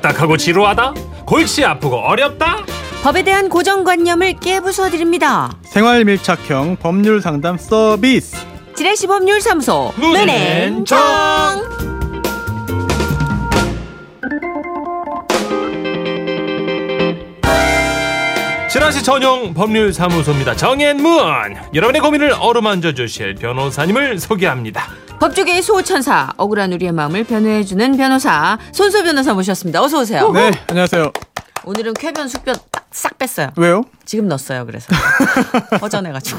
[0.00, 0.94] 딱딱하고 지루하다?
[1.24, 2.64] 골치 아프고 어렵다?
[3.02, 5.52] 법에 대한 고정관념을 깨부숴 드립니다.
[5.62, 8.36] 생활 밀착형 법률 상담 서비스.
[8.74, 10.98] 지라시 법률사무소 문앤정.
[10.98, 11.96] 문앤정.
[18.68, 20.54] 지라시 전용 법률 사무소입니다.
[20.54, 24.88] 정앤문 여러분의 고민을 어루만져 주실 변호사님을 소개합니다.
[25.20, 29.82] 법조계의 소천사 억울한 우리의 마음을 변호해주는 변호사 손소 변호사 모셨습니다.
[29.82, 30.30] 어서 오세요.
[30.32, 31.10] 네, 안녕하세요.
[31.64, 33.48] 오늘은 쾌변 숙변 딱싹 뺐어요.
[33.56, 33.82] 왜요?
[34.04, 34.66] 지금 넣었어요.
[34.66, 34.86] 그래서
[35.80, 36.38] 허전해가지고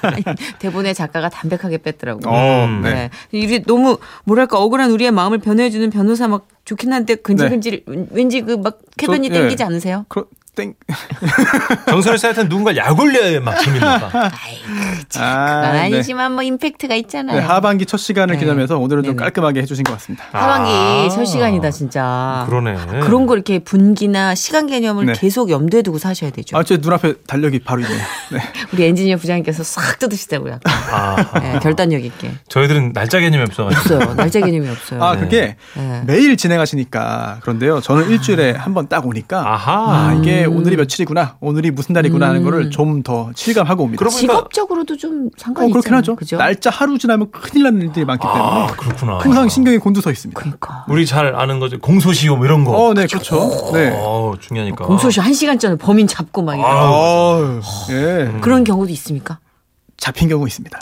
[0.58, 2.32] 대본에 작가가 담백하게 뺐더라고요.
[2.32, 2.92] 어, 음, 네.
[2.94, 3.10] 네.
[3.32, 8.78] 이게 너무 뭐랄까 억울한 우리의 마음을 변호해주는 변호사 막 좋긴 한데 근질근질 왠지 그 막
[8.96, 9.40] 쾌변이 저, 예.
[9.42, 10.04] 땡기지 않으세요?
[10.08, 10.26] 그럼
[10.56, 10.72] 땡.
[11.88, 14.10] 정선우 씨한테는 누군가 약 올려야 막 재밌는가?
[14.14, 15.78] 아이고 참 아, 그건 네.
[15.80, 17.38] 아니지만 뭐 임팩트가 있잖아요.
[17.38, 18.40] 네, 하반기 첫 시간을 네.
[18.40, 19.22] 기념해서 오늘은 좀 네네.
[19.22, 20.24] 깔끔하게 해주신 것 같습니다.
[20.32, 21.08] 하반기 아.
[21.14, 22.44] 첫 시간이다 진짜.
[22.48, 22.74] 그러네.
[23.02, 25.12] 그런 거 이렇게 분기나 시간 개념을 네.
[25.14, 26.56] 계속 염두에 두고 사셔야 되죠.
[26.56, 27.98] 아, 제 눈앞에 달력이 바로 있네요.
[28.32, 28.40] 네.
[28.72, 30.54] 우리 엔지니어 부장님께서 싹 뜯으시다고요.
[30.54, 30.72] 약간.
[30.90, 32.30] 아, 네, 결단력 있게.
[32.48, 33.94] 저희들은 날짜 개념이 없어가지고.
[33.96, 34.14] 없어요.
[34.14, 35.04] 날짜 개념이 없어요.
[35.04, 36.02] 아, 그게 네.
[36.06, 37.82] 매일 진행하시니까 그런데요.
[37.82, 40.08] 저는 일주일에 한 번 딱 오니까 아하.
[40.08, 40.45] 아, 이게 음.
[40.46, 43.98] 오늘이 며칠이구나, 오늘이 무슨 날이구나 하는 거를 좀 더 실감하고 옵니다.
[43.98, 45.98] 그러고 보니까- 직업적으로도 좀 상관이 어, 그렇긴 있잖아요.
[45.98, 46.16] 하죠.
[46.16, 46.36] 그죠?
[46.38, 49.18] 날짜 하루 지나면 큰일 나는 일들이 많기 때문에 아, 그렇구나.
[49.18, 50.38] 항상 신경이 곤두서 있습니다.
[50.40, 50.84] 그러니까.
[50.88, 51.78] 우리 잘 아는 거죠.
[51.78, 52.72] 공소시효 뭐 이런 거.
[52.72, 53.70] 어, 네, 그렇죠.
[53.74, 53.92] 네.
[53.94, 54.84] 어, 중요하니까.
[54.86, 58.38] 공소시 한 시간 전에 범인 잡고 막 이런 아, 어, 예.
[58.40, 59.38] 그런 경우도 있습니까?
[59.98, 60.78] 잡힌 경우 있습니다.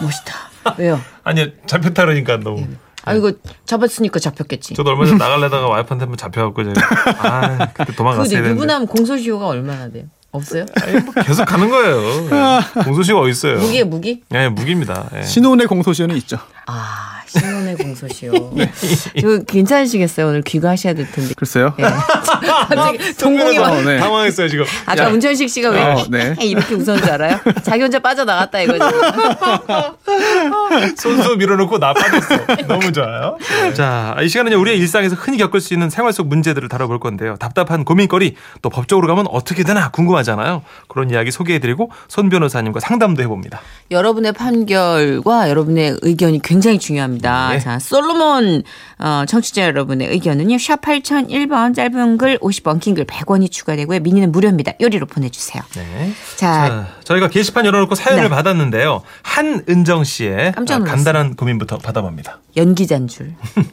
[0.00, 0.34] 멋있다.
[0.78, 1.00] 왜요?
[1.24, 2.66] 아니 잡혔다 그러니까 너무.
[3.04, 3.32] 아 이거
[3.64, 4.74] 잡았으니까 잡혔겠지.
[4.74, 6.80] 저도 얼마 전에 나갈래다가 와이프한테 한번 잡혀갖고 제가
[7.18, 8.50] 아 그때 도망갔어야 되는데.
[8.50, 10.04] 유부남 공소시효가 얼마나 돼요?
[10.30, 10.64] 없어요?
[10.82, 11.98] 아니, 뭐 계속 가는 거예요.
[12.32, 12.82] 예.
[12.84, 13.58] 공소시효 어디 있어요?
[13.58, 14.22] 무기에 무기?
[14.32, 15.10] 예, 무기입니다.
[15.16, 15.22] 예.
[15.24, 16.38] 신혼의 공소시효는 있죠.
[16.66, 18.54] 아 신혼의 공소시효.
[19.16, 20.28] 이거 괜찮으시겠어요?
[20.28, 21.34] 오늘 귀가하셔야 될 텐데.
[21.36, 21.74] 글쎄요.
[21.78, 21.82] 예.
[21.82, 23.98] 갑자기 동공이 막 어, 네.
[23.98, 24.64] 당황했어요 지금.
[24.86, 26.34] 아까 문천식 씨가 왜 어, 네.
[26.40, 27.40] 이렇게 웃었는 줄 알아요?
[27.62, 28.84] 자기 혼자 빠져나갔다 이거죠.
[30.96, 32.46] 손수 밀어놓고 나 빠졌어.
[32.66, 33.38] 너무 좋아요.
[33.74, 37.36] 자, 이 시간은요, 우리의 일상에서 흔히 겪을 수 있는 생활 속 문제들을 다뤄볼 건데요.
[37.36, 40.62] 답답한 고민거리, 또 법적으로 가면 어떻게 되나 궁금하잖아요.
[40.88, 43.60] 그런 이야기 소개해드리고 손 변호사님과 상담도 해봅니다.
[43.90, 47.48] 여러분의 판결과 여러분의 의견이 굉장히 중요합니다.
[47.52, 47.58] 네.
[47.60, 48.62] 자, 솔로몬
[48.98, 50.58] 어, 청취자 여러분의 의견은요.
[50.58, 54.00] 샵 8001번 짧은 글 50원 긴 글 100원이 추가되고요.
[54.00, 54.72] 미니는 무료입니다.
[54.78, 55.62] 요리로 보내주세요.
[55.74, 56.12] 네.
[56.36, 58.28] 자, 자, 저희가 게시판 열어놓고 사연을 네.
[58.28, 59.00] 받았는데요.
[59.22, 60.84] 한은정 씨의 아, 놀랐어요.
[60.84, 62.40] 간단한 고민부터 받아봅니다.
[62.56, 63.32] 연기자인 줄.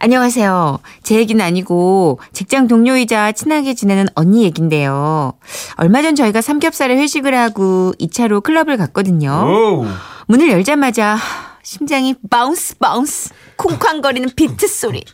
[0.00, 0.78] 안녕하세요.
[1.04, 5.34] 제 얘기는 아니고 직장 동료이자 친하게 지내는 언니 얘긴데요.
[5.76, 9.30] 얼마 전 저희가 삼겹살에 회식을 하고 2차로 클럽을 갔거든요.
[9.30, 9.86] 오.
[10.26, 11.16] 문을 열자마자
[11.72, 15.04] 심장이 bounce bounce 쿵쾅거리는 비트 소리.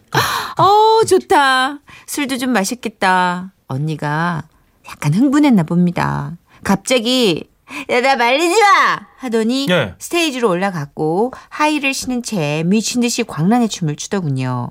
[0.57, 1.81] 어 좋다.
[2.07, 3.53] 술도 좀 마셨겠다.
[3.67, 4.45] 언니가
[4.89, 6.37] 약간 흥분했나 봅니다.
[6.63, 7.51] 갑자기
[7.91, 9.01] 야, 나 말리지 마!
[9.17, 9.97] 하더니 예.
[9.99, 14.71] 스테이지로 올라갔고 하이힐을 신은 채 미친 듯이 광란의 춤을 추더군요.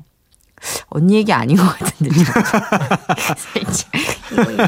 [0.88, 2.16] 언니 얘기 아닌 것 같은데.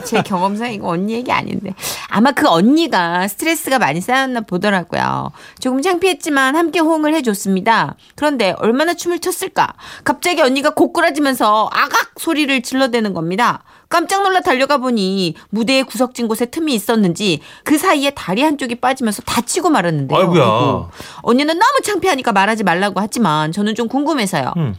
[0.06, 1.74] 제 경험상 이거 언니 얘기 아닌데.
[2.10, 5.32] 아마 그 언니가 스트레스가 많이 쌓였나 보더라고요.
[5.60, 7.96] 조금 창피했지만 함께 호응을 해줬습니다.
[8.16, 9.74] 그런데 얼마나 춤을 췄을까?
[10.04, 13.64] 갑자기 언니가 고꾸라지면서 아각 소리를 질러대는 겁니다.
[13.88, 19.70] 깜짝 놀라 달려가 보니 무대의 구석진 곳에 틈이 있었는지 그 사이에 다리 한쪽이 빠지면서 다치고
[19.70, 20.20] 말았는데요.
[20.20, 20.44] 아이고야.
[20.44, 20.90] 아이고.
[21.22, 24.54] 언니는 너무 창피하니까 말하지 말라고 하지만 저는 좀 궁금해서요.
[24.58, 24.76] 음.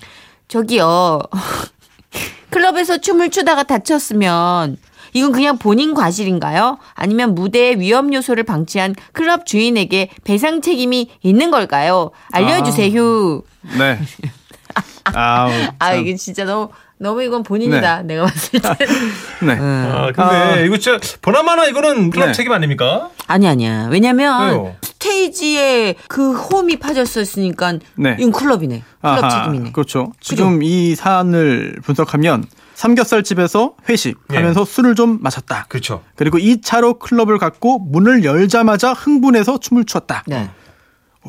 [0.49, 1.21] 저기요.
[2.51, 4.77] 클럽에서 춤을 추다가 다쳤으면
[5.13, 6.79] 이건 그냥 본인 과실인가요?
[6.95, 12.11] 아니면 무대의 위험 요소를 방치한 클럽 주인에게 배상 책임이 있는 걸까요?
[12.33, 13.43] 알려주세요.
[13.79, 13.99] 네.
[15.15, 15.51] 아우.
[15.79, 16.01] 아, 참.
[16.01, 16.69] 이게 진짜 너무
[16.99, 18.03] 너무 이건 본인이다.
[18.03, 18.87] 내가 봤을 때.
[19.45, 19.53] 네.
[19.59, 20.57] 아, 근데 아.
[20.61, 22.33] 이거 진짜 보나마나 이거는 클럽 네.
[22.33, 23.11] 책임 아닙니까?
[23.27, 23.89] 아니 아니야.
[23.91, 24.77] 왜냐면 왜요?
[24.83, 28.17] 스테이지에 그 홈이 파졌었으니까 네.
[28.19, 28.83] 이건 클럽이네.
[29.03, 29.73] 클럽 아하, 책임이네.
[29.73, 30.13] 그렇죠.
[30.21, 32.45] 지금 이 사안을 분석하면
[32.75, 35.67] 삼겹살 집에서 회식하면서 술을 좀 마셨다.
[35.69, 36.03] 그렇죠.
[36.15, 40.25] 그리고 2차로 클럽을 갔고 문을 열자마자 흥분해서 춤을 추었다.
[40.27, 40.49] 네.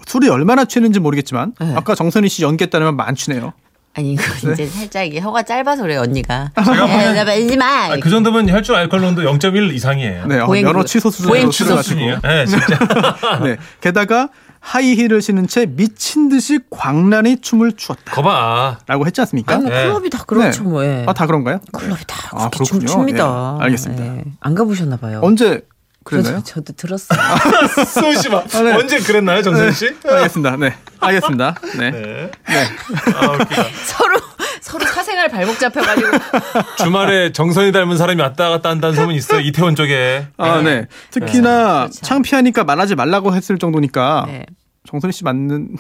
[0.06, 1.74] 술이 얼마나 취했는지 모르겠지만 네.
[1.76, 3.54] 아까 정선희 씨 연기했다면 많추네요.
[3.98, 4.54] 아니 이거 네.
[4.54, 6.52] 이제 살짝 이게 혀가 짧아서 그래 언니가.
[6.56, 7.66] 야, 나 말지 마.
[7.66, 10.28] 아, 그 정도면 혈중 알코올 농도 0.1 이상이에요.
[10.28, 11.84] 네, 어, 보행 여러 그- 취소 보행 수준으로 취소 술을 마시고.
[11.84, 12.20] 수준이에요?
[12.22, 13.40] 네, 진짜.
[13.44, 13.58] 네.
[13.82, 14.30] 게다가
[14.60, 18.12] 하이힐을 신은 채 미친 듯이 광란히 춤을 추었다.
[18.14, 18.80] 거봐.
[18.86, 19.56] 라고 했지 않습니까?
[19.56, 19.84] 아니 뭐 네.
[19.88, 20.70] 클럽이 다 그렇죠 네.
[20.70, 20.86] 뭐.
[20.86, 21.04] 예.
[21.08, 21.60] 아, 다 그런가요?
[21.74, 22.88] 클럽이 다 아, 그렇게 춤 그렇군요.
[22.88, 23.58] 춥니다.
[23.62, 24.04] 예, 알겠습니다.
[24.06, 24.24] 예.
[24.42, 25.22] 안 가보셨나 봐요.
[25.24, 25.62] 언제
[26.08, 26.42] 그랬나요?
[26.44, 27.20] 저도, 저도 들었어요.
[27.86, 28.44] 수호 씨 봐.
[28.46, 28.74] 네.
[28.74, 29.94] 언제 그랬나요, 정선 씨?
[30.08, 30.56] 알겠습니다.
[30.58, 30.74] 네.
[31.00, 31.56] 알겠습니다.
[31.78, 31.92] 네.
[31.92, 32.32] 네.
[32.48, 32.66] 네.
[33.14, 33.38] 아.
[33.86, 34.18] 서로
[34.62, 36.08] 서로 사생활 발목 잡혀가지고
[36.80, 39.42] 주말에 정선이 닮은 사람이 왔다 갔다 한다는 소문 있어요.
[39.42, 40.28] 이태원 쪽에.
[40.38, 40.88] 아, 네.
[41.12, 42.02] 특히나 그렇죠.
[42.02, 44.46] 창피하니까 말하지 말라고 했을 정도니까 네.
[44.90, 45.76] 정선희 씨 맞는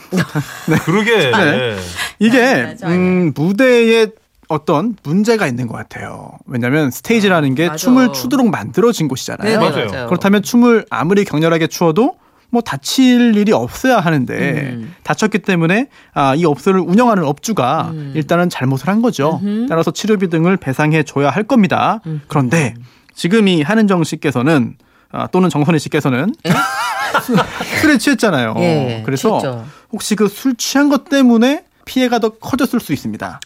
[0.83, 1.31] 그러게.
[1.31, 1.31] 네.
[1.31, 1.77] 네.
[2.19, 2.75] 이게.
[2.83, 4.07] 음, 무대에
[4.47, 6.31] 어떤 문제가 있는 것 같아요.
[6.45, 7.77] 왜냐하면 스테이지라는 게 맞아.
[7.77, 9.49] 춤을 추도록 만들어진 곳이잖아요.
[9.49, 9.87] 네, 맞아요.
[9.91, 10.07] 맞아요.
[10.07, 12.15] 그렇다면 춤을 아무리 격렬하게 추어도
[12.49, 14.33] 뭐 다칠 일이 없어야 하는데
[14.73, 14.95] 음.
[15.03, 18.13] 다쳤기 때문에 아, 이 업소를 운영하는 업주가 음.
[18.15, 19.41] 일단은 잘못을 한 거죠.
[19.43, 19.65] 음흠.
[19.67, 21.99] 따라서 치료비 등을 배상해 줘야 할 겁니다.
[22.05, 22.21] 음.
[22.29, 22.73] 그런데
[23.13, 24.75] 지금 이 한은정 씨께서는
[25.11, 26.33] 아, 또는 정선희 씨께서는
[27.81, 28.53] 술에 취했잖아요.
[28.59, 29.65] 예, 그래서 취했죠.
[29.91, 33.39] 혹시 그 술 취한 것 때문에 피해가 더 커졌을 수 있습니다.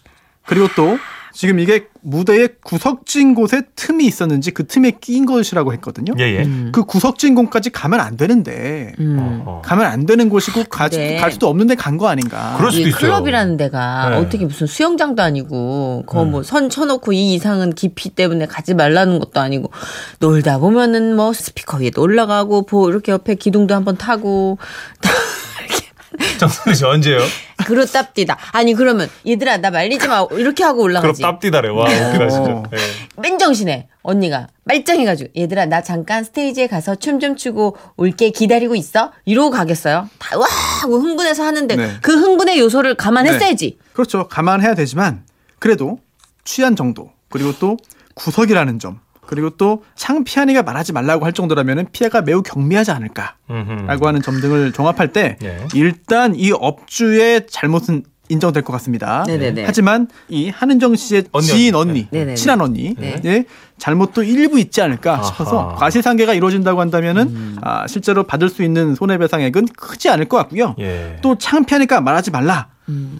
[0.46, 0.98] 그리고 또
[1.34, 6.14] 지금 이게 무대의 구석진 곳에 틈이 있었는지 그 틈에 끼인 것이라고 했거든요.
[6.20, 6.44] 예, 예.
[6.44, 6.72] 음.
[6.74, 9.18] 그 구석진 곳까지 가면 안 되는데 음.
[9.18, 9.62] 어, 어.
[9.64, 11.16] 가면 안 되는 곳이고 가, 네.
[11.16, 12.56] 갈 수도 없는데 간 거 아닌가.
[12.58, 13.00] 그럴 수도 이 있어요.
[13.00, 14.16] 클럽이라는 데가 네.
[14.18, 16.32] 어떻게 무슨 수영장도 아니고 거 음.
[16.32, 19.72] 뭐선 쳐놓고 이 이상은 깊이 때문에 가지 말라는 것도 아니고
[20.20, 24.58] 놀다 보면은 뭐 스피커 위에도 올라가고 뭐 이렇게 옆에 기둥도 한번 타고
[26.40, 27.20] 정선희 씨 언제요?
[27.64, 28.38] 그렇 답디다.
[28.52, 31.22] 아니 그러면 얘들아 나 말리지 마 이렇게 하고 올라가지.
[31.22, 31.70] 땀띠다래.
[31.70, 32.52] 와, 웃기다, 진짜.
[32.52, 32.64] 어.
[32.74, 32.78] 예.
[33.22, 39.52] 맨정신에 언니가 말짱해가지고 얘들아 나 잠깐 스테이지에 가서 춤 좀 추고 올게 기다리고 있어 이러고
[39.52, 40.46] 가겠어요 다와
[40.82, 41.92] 하고 흥분해서 하는데 네.
[42.02, 44.28] 그 흥분의 요소를 감안했어야지 그렇죠.
[44.28, 45.24] 감안해야 되지만
[45.60, 46.00] 그래도
[46.44, 47.78] 취한 정도 그리고 또
[48.16, 49.00] 구석이라는 점
[49.32, 54.08] 그리고 또 창피하니까 말하지 말라고 할 정도라면 피해가 매우 경미하지 않을까라고.
[54.08, 55.66] 하는 점 등을 종합할 때 예.
[55.74, 59.24] 일단 이 업주의 잘못은 인정될 것 같습니다.
[59.26, 59.64] 네네네.
[59.66, 61.92] 하지만 이 한은정 씨의 언니, 지인 언니.
[61.92, 62.36] 언니, 네네네.
[62.36, 63.22] 친한 언니, 네.
[63.24, 63.46] 의
[63.78, 65.24] 잘못도 일부 있지 않을까 아하.
[65.24, 67.58] 싶어서 과실상계가 이루어진다고 한다면은 음.
[67.62, 70.76] 아, 실제로 받을 수 있는 손해배상액은 크지 않을 것 같고요.
[70.80, 71.16] 예.
[71.22, 73.18] 또 창피하니까 말하지 말라 음.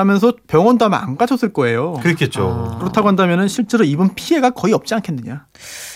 [0.00, 1.94] 하면서 병원도 아마 안 가셨을 거예요.
[2.02, 2.72] 그렇겠죠.
[2.74, 2.78] 아.
[2.78, 5.44] 그렇다고 한다면은 실제로 입은 피해가 거의 없지 않겠느냐.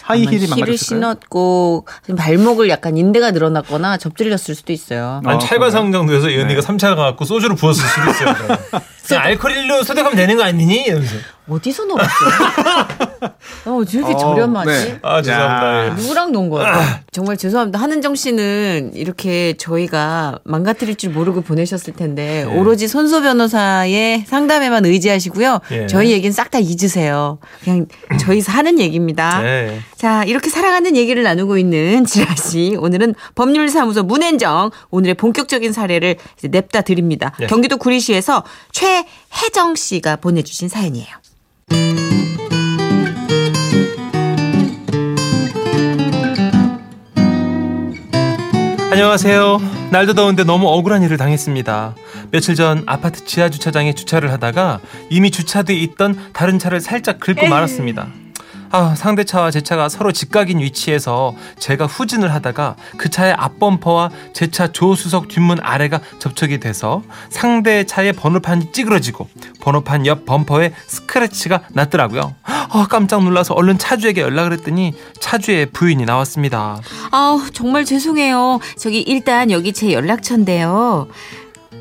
[0.03, 0.77] 하이힐이 힐을?
[0.77, 1.87] 신었고
[2.17, 5.23] 발목을 약간 인대가 늘어났거나 접질렸을 수도 있어요.
[5.25, 8.35] 어, 아니 찰과상 정도에서 이 언니가 삼차 가갖고 소주를 부었을 수도 있어요.
[9.09, 10.85] 그냥 알코올로 소독하면 되는 거 아니니?
[10.85, 11.17] 이러면서.
[11.47, 12.09] 어디서 놀았어?
[13.67, 14.71] 어, 왜 이렇게 어, 저렴하지?
[14.71, 14.99] 네.
[15.03, 15.87] 아, 죄송합니다.
[15.87, 15.91] 예.
[15.91, 17.03] 누구랑 논 거야?
[17.13, 17.79] 정말 죄송합니다.
[17.79, 22.57] 한은정 씨는 이렇게 저희가 망가뜨릴 줄 모르고 보내셨을 텐데 예.
[22.59, 25.61] 오로지 손소 변호사의 상담에만 의지하시고요.
[25.73, 25.87] 예.
[25.87, 27.39] 저희 얘기는 싹 다 잊으세요.
[27.65, 27.87] 그냥
[28.21, 29.41] 저희 사는 얘기입니다.
[29.43, 29.81] 네.
[29.97, 32.77] 자, 이렇게 살아가는 얘기를 나누고 있는 지라 씨.
[32.79, 37.33] 오늘은 법률사무소 문앤정 오늘의 본격적인 사례를 이제 냅다 드립니다.
[37.41, 37.47] 예.
[37.47, 41.09] 경기도 구리시에서 최혜정 씨가 보내주신 사연이에요.
[48.91, 49.61] 안녕하세요.
[49.91, 51.97] 날도 더운데 너무 억울한 일을 당했습니다.
[52.31, 54.81] 며칠 전 아파트 지하 주차장에 주차를 하다가
[55.11, 58.07] 이미 주차돼 있던 다른 차를 살짝 긁고 말았습니다.
[58.77, 64.49] 아, 상대 차와 제 차가 서로 직각인 위치에서 제가 후진을 하다가 그 차의 앞범퍼와 제
[64.51, 69.29] 차 조수석 뒷문 아래가 접촉이 돼서 상대 차의 번호판이 찌그러지고
[69.61, 72.35] 번호판 옆 범퍼에 스크래치가 났더라고요.
[72.43, 76.81] 아, 깜짝 놀라서 얼른 차주에게 연락을 했더니 차주의 부인이 나왔습니다.
[77.13, 78.59] 아우, 정말 죄송해요.
[78.77, 81.07] 저기 일단 여기 제 연락처인데요.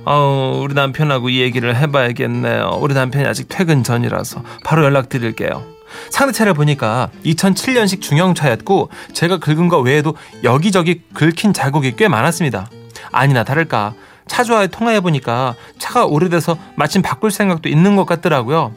[0.06, 2.78] 어, 우리 남편하고 이 얘기를 해봐야겠네요.
[2.80, 5.64] 우리 남편이 아직 퇴근 전이라서 바로 연락드릴게요.
[6.09, 12.69] 상대차를 보니까 2007년식 중형차였고 제가 긁은 거 외에도 여기저기 긁힌 자국이 꽤 많았습니다.
[13.12, 13.94] 아니나 다를까
[14.28, 18.73] 차주와의 통화해 보니까 차가 오래돼서 마침 바꿀 생각도 있는 것 같더라고요.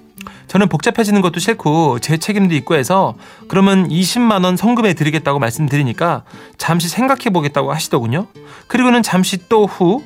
[0.49, 3.15] 저는 복잡해지는 것도 싫고 제 책임도 있고 해서
[3.49, 6.25] 그러면 20만 원 성금해 드리겠다고 말씀드리니까
[6.59, 8.27] 잠시 생각해 보겠다고 하시더군요.
[8.67, 10.03] 그리고는 잠시 또 후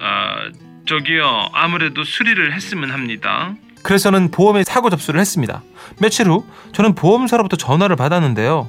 [0.00, 0.48] 아,
[0.86, 1.50] 저기요.
[1.52, 3.54] 아무래도 수리를 했으면 합니다.
[3.82, 5.62] 그래서 저는 보험에 사고 접수를 했습니다.
[5.98, 8.68] 며칠 후 저는 보험사로부터 전화를 받았는데요.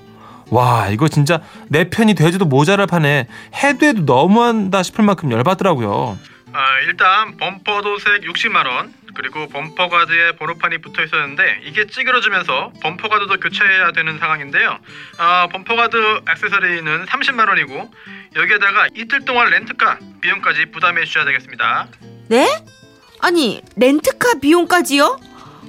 [0.49, 3.27] 와, 이거 진짜 내 편이 되지도 모자랄 판에
[3.63, 6.17] 해도 해도 너무한다 싶을 만큼 열받더라고요.
[6.53, 13.07] 아, 일단 범퍼 도색 60만 원 그리고 범퍼 가드에 번호판이 붙어 있었는데 이게 찌그러지면서 범퍼
[13.07, 14.77] 가드도 교체해야 되는 상황인데요.
[15.17, 17.91] 아, 범퍼 가드 액세서리는 30만 원이고
[18.35, 21.87] 여기에다가 이틀 동안 렌트카 비용까지 부담해 주셔야 되겠습니다.
[22.29, 22.45] 네?
[23.21, 25.19] 아니, 렌트카 비용까지요?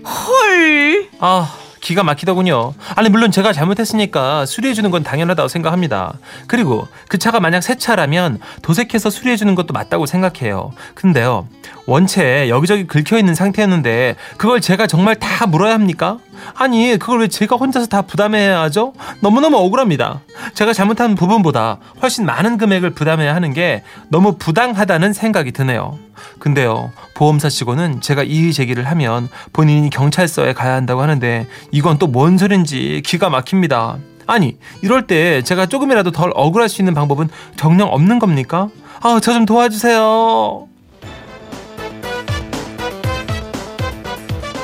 [0.05, 1.09] 헐.
[1.21, 2.75] 아, 기가 막히더군요.
[2.97, 6.15] 아니, 물론 제가 잘못했으니까 수리해 주는 건 당연하다고 생각합니다.
[6.47, 10.73] 그리고 그 차가 만약 새 차라면 도색해서 수리해 주는 것도 맞다고 생각해요.
[10.95, 11.47] 근데요,
[11.87, 16.19] 원체 여기저기 긁혀 있는 상태였는데 그걸 제가 정말 다 물어야 합니까?
[16.55, 18.93] 아니 그걸 왜 제가 혼자서 다 부담해야 하죠?
[19.21, 20.21] 너무너무 억울합니다.
[20.55, 25.99] 제가 잘못한 부분보다 훨씬 많은 금액을 부담해야 하는 게 너무 부당하다는 생각이 드네요.
[26.39, 32.39] 근데요 보험사 직원은 제가 이의 제기를 하면 본인이 경찰서에 가야 한다고 하는데 이건 또 뭔
[32.39, 33.97] 소린지 기가 막힙니다.
[34.29, 38.69] 아니 이럴 때 제가 조금이라도 덜 억울할 수 있는 방법은 정녕 없는 겁니까?
[39.01, 40.69] 아 저 좀 도와주세요.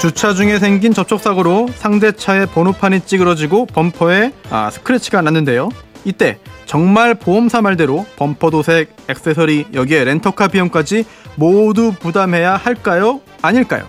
[0.00, 5.70] 주차 중에 생긴 접촉사고로 상대 차의 번호판이 찌그러지고 범퍼에 아, 스크래치가 났는데요.
[6.04, 13.20] 이때 정말 보험사 말대로 범퍼 도색, 액세서리, 여기에 렌터카 비용까지 모두 부담해야 할까요?
[13.42, 13.88] 아닐까요?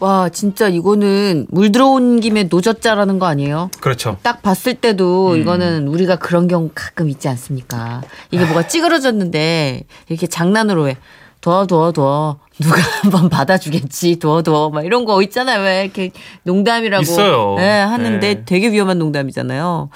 [0.00, 3.70] 와 진짜 이거는 물 들어온 김에 노젓자라는 거 아니에요?
[3.80, 4.18] 그렇죠.
[4.22, 8.02] 딱 봤을 때도 이거는 우리가 그런 경우 가끔 있지 않습니까?
[8.30, 10.96] 이게 뭐가 찌그러졌는데 이렇게 장난으로 해.
[11.44, 16.10] 도와 도와 도와 누가 한번 받아주겠지 도와 도와 막 이런 거 있잖아요 왜 이렇게
[16.44, 17.56] 농담이라고 있어요.
[17.58, 18.44] 예, 하는데 네.
[18.46, 19.90] 되게 위험한 농담이잖아요.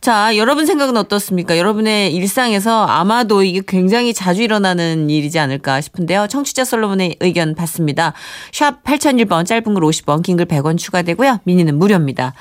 [0.00, 1.56] 자 여러분 생각은 어떻습니까?
[1.56, 6.26] 여러분의 일상에서 아마도 이게 굉장히 자주 일어나는 일이지 않을까 싶은데요.
[6.26, 8.12] 청취자 솔로몬의 의견 받습니다.
[8.52, 11.38] 샵 8001번 짧은 글 50원 긴 글 100원 추가되고요.
[11.44, 12.34] 미니는 무료입니다.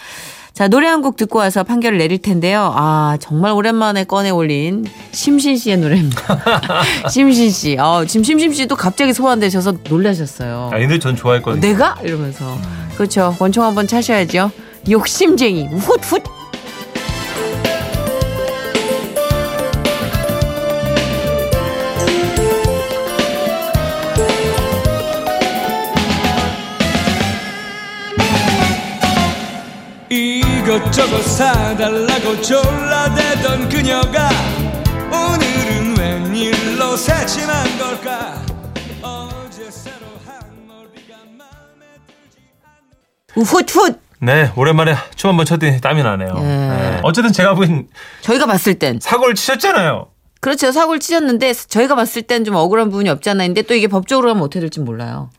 [0.58, 2.74] 자, 노래 한 곡 듣고 와서 판결을 내릴 텐데요.
[2.76, 6.40] 아, 정말 오랜만에 꺼내 올린 심신 씨의 노래입니다.
[7.12, 7.78] 심신 씨.
[7.78, 10.72] 어, 지금 심신 씨도 갑자기 소환되셔서 놀라셨어요.
[10.74, 11.62] 아, 이들 전 좋아했거든요.
[11.62, 11.96] 내가?
[12.04, 12.58] 이러면서.
[12.96, 13.36] 그렇죠.
[13.38, 14.50] 권총 한번 차셔야죠.
[14.90, 15.68] 욕심쟁이.
[15.68, 16.22] 훗훗.
[30.68, 34.30] 이것저것 사달라고 졸라대던 그녀가
[35.10, 38.34] 오늘은 웬일로 새침한 걸까
[39.02, 43.96] 어제 새로 한 머리가 맘에 들지 않는 훗훗.
[44.20, 46.34] 네, 오랜만에 춤 한번 췄더니 땀이 나네요.
[46.38, 46.42] 예.
[46.42, 47.00] 네.
[47.04, 47.88] 어쨌든 제가 보기엔
[48.20, 49.00] 저희가 봤을 땐.
[49.02, 50.08] 사고를 치셨잖아요.
[50.42, 50.74] 그렇죠.
[50.74, 53.48] 사고를 치셨는데 저희가 봤을 땐 좀 억울한 부분이 없잖아요.
[53.48, 55.30] 근데 또 이게 법적으로 가면 어떻게 될지 몰라요.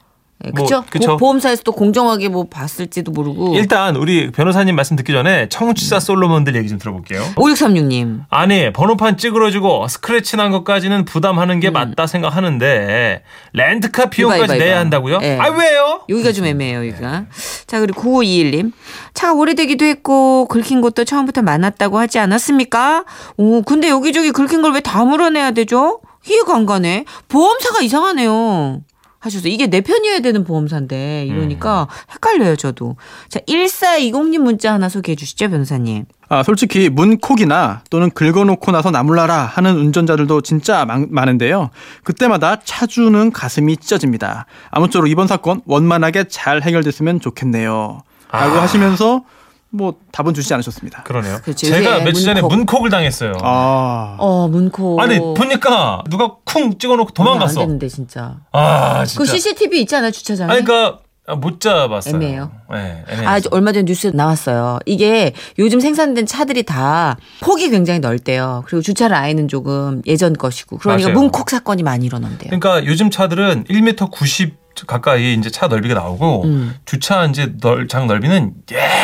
[0.44, 0.84] 예, 뭐, 그렇죠?
[0.88, 1.16] 그쵸.
[1.16, 3.54] 보험사에서도 공정하게 뭐 봤을지도 모르고.
[3.56, 7.22] 일단 우리 변호사님 말씀 듣기 전에 청취자 솔로몬들 얘기 좀 들어볼게요.
[7.34, 8.20] 5636님.
[8.30, 14.44] 아니 번호판 찌그러지고 스크래치 난 것까지는 부담하는 게 맞다 생각하는데 렌트카 비용까지 음.
[14.44, 14.80] 이봐, 이봐, 내야 이봐.
[14.80, 15.18] 한다고요?
[15.22, 15.38] 예.
[15.40, 16.02] 아 왜요?
[16.08, 17.24] 여기가 좀 애매해요, 여기가.
[17.66, 18.72] 자, 그리고 9521님.
[19.14, 23.04] 차가 오래되기도 했고, 긁힌 곳도 처음부터 많았다고 하지 않았습니까?
[23.36, 26.00] 오, 근데 여기저기 긁힌 걸 왜 다 물어내야 되죠?
[26.28, 27.04] 이해가 안 가네.
[27.28, 28.80] 보험사가 이상하네요.
[29.20, 32.96] 하셔서 이게 내 편이어야 되는 보험사인데 이러니까 헷갈려요 저도.
[33.28, 36.04] 자 1420님 문자 하나 소개해 주시죠 변호사님.
[36.30, 41.70] 아, 솔직히 문콕이나 또는 긁어놓고 나서 나물라라 하는 운전자들도 진짜 많, 많은데요.
[42.04, 44.46] 그때마다 차주는 가슴이 찢어집니다.
[44.70, 48.02] 아무쪼록 이번 사건 원만하게 잘 해결됐으면 좋겠네요.
[48.30, 48.62] 라고 아.
[48.62, 49.24] 하시면서
[49.70, 51.02] 뭐 답은 주시지 않으셨습니다.
[51.02, 51.38] 그러네요.
[51.42, 51.66] 그렇죠.
[51.66, 52.56] 제가 며칠 전에 문콕.
[52.56, 53.34] 문콕을 당했어요.
[53.42, 55.00] 아, 어 문코.
[55.00, 57.60] 아니 보니까 누가 쿵 찍어 놓고 안 도망갔어.
[57.60, 58.36] 되는데 진짜.
[58.52, 59.18] 아 진짜.
[59.18, 60.50] 그 CCTV 있지 않아요 주차장에?
[60.52, 61.00] 아니 그러니까
[61.36, 62.14] 못 잡았어요.
[62.14, 62.50] 애매해요.
[62.72, 63.28] 네, 애매해요.
[63.28, 64.78] 아, 저 얼마 전에 뉴스에 나왔어요.
[64.86, 68.64] 이게 요즘 생산된 차들이 다 폭이 굉장히 넓대요.
[68.66, 70.78] 그리고 주차 라인은 조금 예전 것이고.
[70.78, 71.20] 그러니까 맞아요.
[71.20, 72.48] 문콕 사건이 많이 일어난대요.
[72.58, 74.56] 그러니까 요즘 차들은 1m 90
[74.86, 76.74] 가까이 이제 차 넓이가 나오고 음.
[76.84, 78.52] 주차 이제 넓, 장 넓이는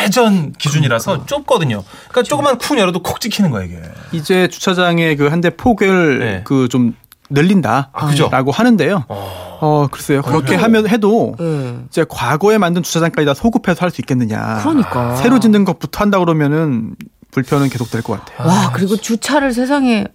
[0.03, 1.83] 예전 기준이라서 좁거든요.
[2.09, 3.81] 그러니까 조금만 쿵 열어도 콕 찍히는 거예요 이게.
[4.11, 6.41] 이제 주차장의 그 한 대 폭을 네.
[6.43, 6.95] 그좀
[7.29, 7.89] 늘린다.
[7.91, 8.29] 아, 그죠?
[8.31, 9.05] 라고 하는데요.
[9.09, 10.21] 어, 글쎄요.
[10.21, 10.61] 그렇게 그래요?
[10.61, 11.75] 하면 해도 예.
[11.87, 14.59] 이제 과거에 만든 주차장까지 다 소급해서 할 수 있겠느냐.
[14.61, 15.15] 그러니까.
[15.15, 16.95] 새로 짓는 것부터 한다 그러면은
[17.31, 18.47] 불편은 계속될 것 같아요.
[18.47, 20.05] 와, 그리고 주차를 세상에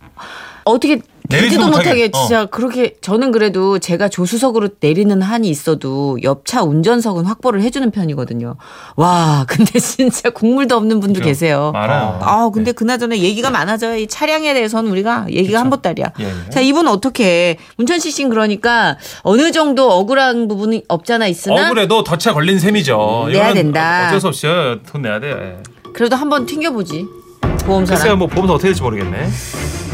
[0.65, 1.01] 어떻게
[1.31, 1.89] 내리지도 되지도 못하게.
[1.89, 8.57] 못하게 진짜 그렇게 저는 그래도 제가 조수석으로 내리는 한이 있어도 옆차 운전석은 확보를 해주는 편이거든요.
[8.97, 11.27] 와, 근데 진짜 국물도 없는 분도 그죠?
[11.27, 11.71] 계세요.
[11.73, 12.19] 많아요.
[12.21, 12.73] 아, 근데 네.
[12.73, 13.97] 그나저나 얘기가 많아져요.
[13.97, 16.13] 이 차량에 대해서는 우리가 얘기가 한 보따리야.
[16.19, 16.51] 예, 예.
[16.51, 22.59] 자, 이분 어떻게 문천식 씨는 그러니까 어느 정도 억울한 부분이 없잖아 있으나 억울해도 덫에 걸린
[22.59, 23.29] 셈이죠.
[23.31, 24.09] 내야 된다.
[24.09, 24.49] 어쩔 수 없이
[24.91, 25.63] 돈 내야 돼.
[25.93, 27.07] 그래도 한번 튕겨보지.
[27.65, 27.99] 보험사랑.
[28.01, 29.29] 글쎄요, 뭐 보면서 어떻게 될지 모르겠네.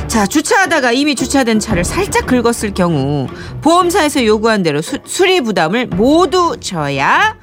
[0.09, 3.27] 자, 주차하다가 이미 주차된 차를 살짝 긁었을 경우
[3.61, 7.37] 보험사에서 요구한 대로 수, 수리 부담을 모두 져야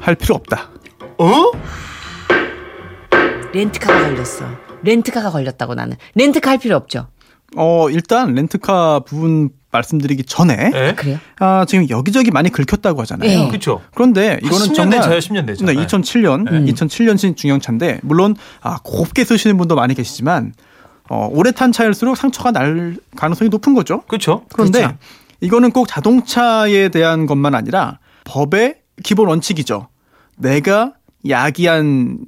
[0.00, 0.70] 할 필요 없다.
[1.18, 1.50] 어?
[3.52, 4.44] 렌트카가 걸렸어.
[4.82, 5.96] 렌트카가 걸렸다고 나는.
[6.14, 7.08] 렌트카 할 필요 없죠.
[7.56, 10.94] 어, 일단 렌트카 부분 말씀드리기 전에 예?
[10.94, 11.18] 그래요?
[11.38, 13.28] 아, 지금 여기저기 많이 긁혔다고 하잖아요.
[13.28, 13.48] 네.
[13.48, 13.80] 그렇죠.
[13.94, 15.64] 그런데 이거는 10년 정말 된 차예요, 10년 된 차.
[15.64, 15.86] 네, 네.
[15.86, 16.66] 2007년, 음.
[16.66, 20.52] 2007년식 중형차인데 물론 아, 곱게 쓰시는 분도 많이 계시지만
[21.08, 24.02] 어, 오래 탄 차일수록 상처가 날 가능성이 높은 거죠.
[24.02, 24.44] 그렇죠.
[24.52, 24.96] 그런데 그렇죠.
[25.40, 29.88] 이거는 꼭 자동차에 대한 것만 아니라 법의 기본 원칙이죠.
[30.36, 30.94] 내가
[31.28, 32.18] 야기한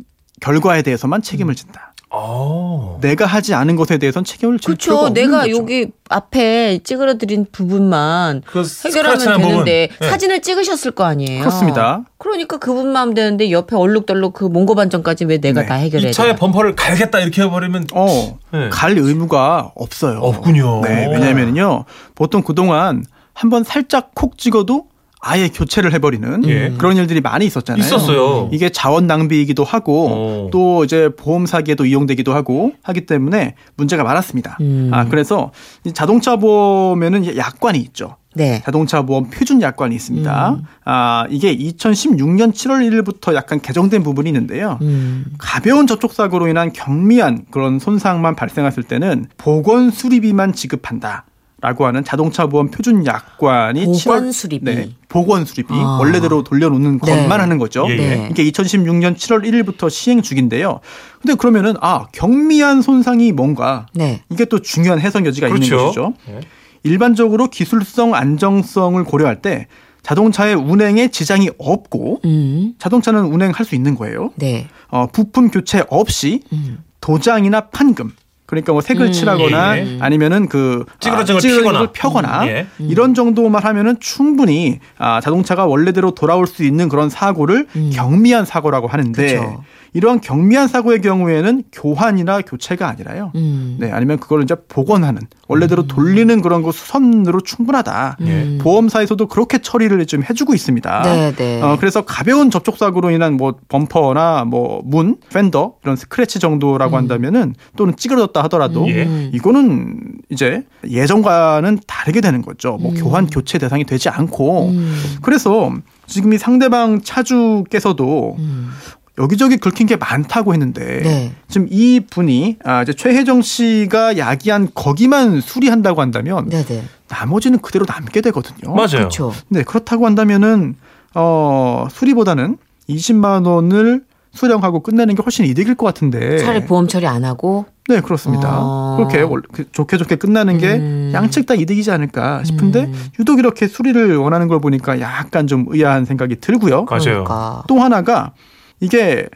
[0.40, 1.87] 결과에 대해서만 책임을 진다.
[2.10, 2.98] 어.
[3.02, 5.06] 내가 하지 않은 것에 대해서는 책임을 질 필요가 그렇죠.
[5.08, 5.56] 없는 내가 거죠.
[5.56, 9.64] 여기 앞에 찌그러드린 부분만 그 해결하면 되는데 부분.
[9.64, 9.88] 네.
[10.08, 11.40] 사진을 찍으셨을 거 아니에요.
[11.40, 12.04] 그렇습니다.
[12.16, 15.66] 그러니까 그분만 하면 되는데 옆에 얼룩덜룩 그 몽고 반점까지 왜 내가 네.
[15.66, 16.38] 다 해결해야 이 차의 돼?
[16.38, 18.68] 범퍼를 갈겠다 이렇게 해버리면 어, 네.
[18.70, 20.20] 갈 의무가 없어요.
[20.20, 20.80] 없군요.
[20.82, 21.84] 네, 왜냐면요.
[22.14, 24.86] 보통 그동안 한번 살짝 콕 찍어도
[25.20, 26.74] 아예 교체를 해버리는 예.
[26.78, 27.84] 그런 일들이 많이 있었잖아요.
[27.84, 28.48] 있었어요.
[28.52, 30.48] 이게 자원 낭비이기도 하고 어.
[30.52, 34.58] 또 이제 보험 사기에도 이용되기도 하고 하기 때문에 문제가 많았습니다.
[34.60, 34.90] 음.
[34.92, 35.50] 아 그래서
[35.84, 38.16] 이 자동차 보험에는 약관이 있죠.
[38.34, 38.62] 네.
[38.64, 40.50] 자동차 보험 표준 약관이 있습니다.
[40.50, 40.62] 음.
[40.84, 44.78] 아 이게 2016년 7월 1일부터 약간 개정된 부분이 있는데요.
[44.82, 45.24] 음.
[45.38, 51.24] 가벼운 접촉 사고로 인한 경미한 그런 손상만 발생했을 때는 보건 수리비만 지급한다.
[51.60, 54.64] 라고 하는 자동차 보험 표준 약관이 보건 7월 수리비.
[54.64, 55.98] 네, 보건 수리비 아.
[55.98, 57.22] 원래대로 돌려놓는 네.
[57.22, 57.84] 것만 하는 거죠.
[57.88, 57.96] 예, 예.
[57.96, 58.28] 네.
[58.30, 60.78] 이게 2016년 7월 1일부터 시행 중인데요.
[61.20, 64.22] 근데 그러면은 아 경미한 손상이 뭔가 네.
[64.30, 65.84] 이게 또 중요한 해석 여지가 있는 그렇죠.
[65.84, 66.14] 것이죠.
[66.28, 66.40] 네.
[66.84, 69.66] 일반적으로 기술성 안정성을 고려할 때
[70.02, 72.74] 자동차의 운행에 지장이 없고 음.
[72.78, 74.30] 자동차는 운행할 수 있는 거예요.
[74.36, 74.68] 네.
[74.88, 76.84] 어, 부품 교체 없이 음.
[77.00, 78.12] 도장이나 판금
[78.48, 79.12] 그러니까 뭐 색을 음.
[79.12, 79.98] 칠하거나 예.
[80.00, 81.74] 아니면은 그 찌그러진 걸.
[81.74, 82.66] 걸 펴거나 음, 예.
[82.78, 87.90] 이런 정도만 하면은 충분히 아, 자동차가 원래대로 돌아올 수 있는 그런 사고를 음.
[87.92, 89.64] 경미한 사고라고 하는데 그쵸.
[89.92, 93.32] 이러한 경미한 사고의 경우에는 교환이나 교체가 아니라요.
[93.34, 93.76] 음.
[93.80, 98.18] 네, 아니면 그걸 이제 복원하는 원래대로 돌리는 그런 거 수선으로 충분하다.
[98.20, 98.58] 음.
[98.60, 101.02] 보험사에서도 그렇게 처리를 좀 해주고 있습니다.
[101.02, 101.62] 네, 네.
[101.62, 106.98] 어, 그래서 가벼운 접촉 사고로 인한 뭐 범퍼나 뭐 문, 팬더 이런 스크래치 정도라고 음.
[106.98, 109.30] 한다면은 또는 찌그러졌다 하더라도 예.
[109.32, 112.76] 이거는 이제 예전과는 다르게 되는 거죠.
[112.80, 114.94] 뭐 교환 교체 대상이 되지 않고 음.
[115.22, 115.72] 그래서
[116.06, 118.70] 지금 이 상대방 차주께서도 음.
[119.18, 121.32] 여기저기 긁힌 게 많다고 했는데 네.
[121.48, 126.84] 지금 이 분이 아 이제 최혜정 씨가 야기한 거기만 수리한다고 한다면 네, 네.
[127.08, 128.74] 나머지는 그대로 남게 되거든요.
[128.74, 128.88] 맞아요.
[128.90, 129.32] 그렇죠.
[129.48, 130.76] 네, 그렇다고 한다면은
[131.14, 136.38] 어 수리보다는 20만 원을 수령하고 끝내는 게 훨씬 이득일 것 같은데.
[136.38, 138.58] 차라리 보험 처리 안 하고 네, 그렇습니다.
[138.60, 138.96] 어.
[138.98, 141.10] 그렇게 월- 그 좋게 좋게 끝나는 게 음.
[141.14, 143.06] 양측 다 이득이지 않을까 싶은데 음.
[143.18, 146.84] 유독 이렇게 수리를 원하는 걸 보니까 약간 좀 의아한 생각이 들고요.
[146.84, 147.02] 맞아요.
[147.24, 147.64] 그러니까.
[147.66, 148.32] 또 하나가
[148.80, 149.28] 이게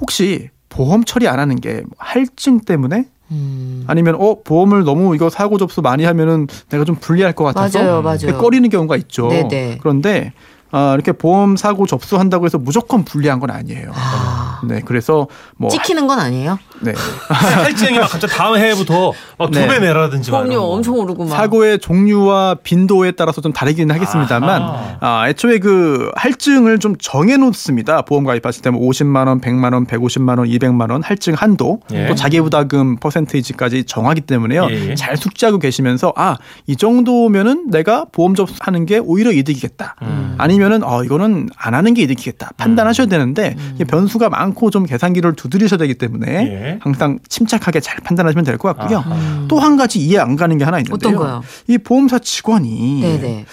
[0.00, 3.84] 혹시 보험 처리 안 하는 게 할증 때문에 음.
[3.86, 8.02] 아니면 어 보험을 너무 이거 사고 접수 많이 하면은 내가 좀 불리할 것 같아서 맞아요,
[8.02, 8.38] 맞아요.
[8.38, 9.28] 꺼리는 경우가 있죠.
[9.28, 9.78] 네네.
[9.80, 10.32] 그런데
[10.70, 13.90] 아, 이렇게 보험 사고 접수한다고 해서 무조건 불리한 건 아니에요.
[13.94, 14.60] 아.
[14.64, 16.58] 네, 그래서 뭐 찍히는 건 아니에요?
[16.80, 16.92] 네.
[17.28, 19.66] 할증이 막 갑자기 다음 해부터 막두 네.
[19.68, 20.38] 배 내라든지 거.
[20.38, 21.36] 엄청 오르고 막.
[21.36, 24.96] 사고의 종류와 빈도에 따라서 좀 다르기는 하겠습니다만 아하.
[25.00, 28.02] 아, 애초에 그 할증을 좀 정해 놓습니다.
[28.02, 32.06] 보험 가입하실 때면 50만 원, 100만 원, 150만 원, 200만 원 할증 한도 예.
[32.06, 34.68] 또 자기 부담금 퍼센테이지까지 정하기 때문에요.
[34.70, 34.94] 예, 예.
[34.94, 36.36] 잘 숙지하고 계시면서 아,
[36.66, 39.96] 이 정도면은 내가 보험 접수하는 게 오히려 이득이겠다.
[40.02, 40.34] 음.
[40.38, 42.50] 아니면은 어 이거는 안 하는 게 이득이겠다.
[42.56, 46.67] 판단하셔야 되는데 이게 변수가 많고 좀 계산기를 두드리셔야 되기 때문에 예.
[46.80, 48.98] 항상 침착하게 잘 판단하시면 될 것 같고요.
[48.98, 49.44] 아하.
[49.48, 50.94] 또한 가지 이해 안 가는 게 하나 있는데요.
[51.10, 51.42] 어떤 거요?
[51.66, 53.46] 이 보험사 직원이 네네.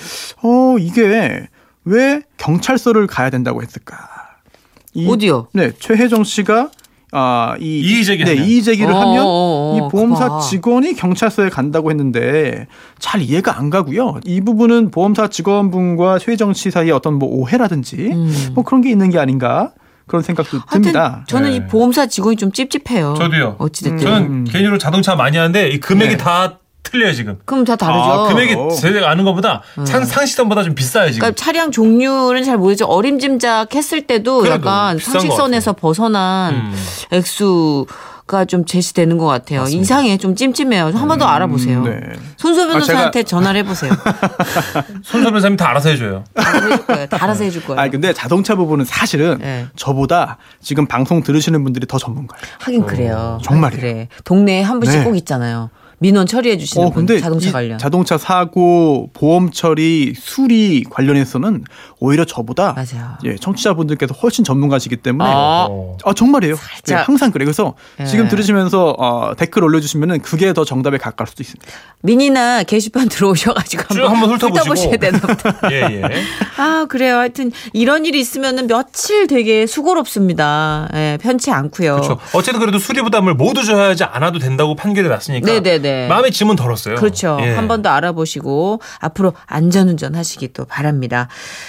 [0.44, 1.48] 어 이게
[1.86, 3.98] 왜 경찰서를 가야 된다고 했을까?
[4.94, 5.48] 이- 어디요?
[5.54, 6.70] 네, 최혜정 씨가
[7.12, 8.36] 아 이 이의 제기하면.
[8.36, 10.40] 네, 이의 제기를 어, 하면 어, 어, 이 보험사 그거.
[10.42, 12.68] 직원이 경찰서에 간다고 했는데
[13.00, 14.20] 잘 이해가 안 가고요.
[14.26, 18.52] 이 부분은 보험사 직원분과 최혜정 씨 사이에 어떤 뭐 오해라든지 음.
[18.54, 19.72] 뭐 그런 게 있는 게 아닌가
[20.08, 21.24] 그런 생각도 듭니다.
[21.28, 21.56] 저는 네.
[21.56, 23.16] 이 보험사 직원이 좀 찝찝해요.
[23.18, 23.56] 저도요.
[23.58, 23.98] 어찌됐든.
[23.98, 24.44] 저는 음.
[24.44, 26.18] 개인적으로 자동차 많이 하는데 이 금액이 네.
[26.18, 27.40] 다 틀려요 지금.
[27.46, 28.00] 그럼 다 다르죠.
[28.00, 28.70] 아, 금액이 어.
[28.70, 31.22] 제가 아는 것보다 상, 상시점보다 좀 비싸요 지금.
[31.22, 32.86] 그러니까 차량 종류는 잘 모르죠.
[32.86, 36.76] 어림짐작 했을 때도 그래도 약간 상식선에서 벗어난 음.
[37.12, 37.88] 액수
[38.28, 39.64] 가좀 제시되는 것 같아요.
[39.64, 40.92] 이상해, 좀 찜찜해요.
[40.96, 41.84] 한번 더 알아보세요.
[41.84, 42.00] 네.
[42.38, 43.92] 손소 아, 변호사한테 전화를 해보세요.
[45.04, 46.24] 손소 변호사님 다 알아서 해줘요.
[46.34, 47.08] 다 알아서 해줄 거예요.
[47.08, 47.80] 다 알아서 해줄 거예요.
[47.82, 49.68] 아 근데 자동차 부분은 사실은 네.
[49.76, 52.44] 저보다 지금 방송 들으시는 분들이 더 전문가예요.
[52.60, 53.40] 하긴 그래요.
[53.44, 53.82] 정말이에요.
[53.82, 54.08] 그래.
[54.24, 55.06] 동네에 한 분씩 네.
[55.06, 55.70] 꼭 있잖아요.
[56.00, 57.78] 민원 처리해 주시는 어, 분, 근데 자동차 이 관련.
[57.78, 61.64] 자동차 사고, 보험 처리, 수리 관련해서는
[62.00, 63.18] 오히려 저보다 맞아요.
[63.24, 65.68] 예, 청취자분들께서 훨씬 전문가시기 때문에 아.
[65.70, 65.98] 어.
[66.04, 66.56] 아, 정말이에요.
[66.56, 66.98] 살짝.
[66.98, 67.46] 네, 항상 그래요.
[67.46, 68.06] 그래서 예.
[68.06, 71.66] 지금 들으시면서 어, 댓글 올려주시면은 그게 더 정답에 가까울 수도 있습니다.
[72.02, 74.52] 미니나 게시판 들어오셔가지고 쭉 한번, 한번.
[74.52, 75.60] 훑어보셔야 되나 보다.
[75.72, 76.22] 예 예.
[76.58, 77.18] 아, 그래요.
[77.18, 80.90] 하여튼 이런 일이 있으면은 며칠 되게 수고롭습니다.
[80.94, 81.96] 예, 편치 않고요.
[81.96, 82.20] 그렇죠.
[82.34, 85.96] 어쨌든 그래도 수리 부담을 모두 져야지 않아도 된다고 판결이 났으니까 네네 네.
[86.02, 86.08] 네.
[86.08, 86.96] 마음의 짐은 덜었어요.
[86.96, 87.38] 그렇죠.
[87.42, 87.54] 예.
[87.54, 91.28] 한번 더 알아보시고 앞으로 안전운전 하시기 또 바랍니다.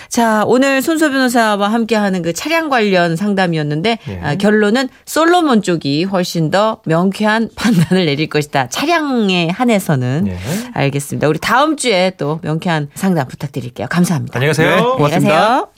[0.09, 4.21] 자, 오늘 손소 변호사와 함께하는 그 차량 관련 상담이었는데 예.
[4.23, 8.69] 아, 결론은 솔로몬 쪽이 훨씬 더 명쾌한 판단을 내릴 것이다.
[8.69, 10.39] 차량에 한해서는 예.
[10.73, 11.29] 알겠습니다.
[11.29, 13.87] 우리 다음 주에 또 명쾌한 상담 부탁드릴게요.
[13.91, 14.39] 감사합니다.
[14.39, 14.71] 안녕히 가세요.
[14.71, 15.35] 안녕히 고맙습니다.
[15.35, 15.76] 가세요.